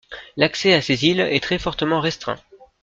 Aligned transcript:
L'accès 0.35 0.73
à 0.73 0.81
ces 0.81 1.05
îles 1.05 1.19
est 1.19 1.43
très 1.43 1.59
fortement 1.59 1.99
restreint. 2.01 2.39